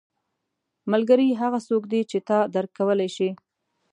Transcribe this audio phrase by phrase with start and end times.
[0.91, 3.29] •ملګری هغه څوک دی چې تا درک کولی شي.